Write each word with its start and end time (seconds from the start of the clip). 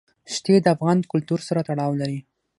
ښتې 0.33 0.55
د 0.61 0.65
افغان 0.75 0.99
کلتور 1.11 1.39
سره 1.47 1.61
تړاو 1.67 1.99
لري. 2.01 2.19